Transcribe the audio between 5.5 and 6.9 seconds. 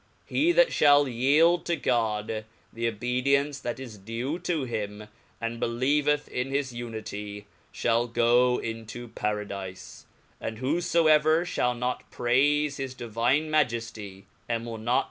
believeth in his